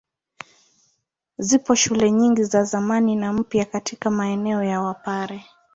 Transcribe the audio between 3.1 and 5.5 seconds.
na mpya katika maeneo ya Wapare.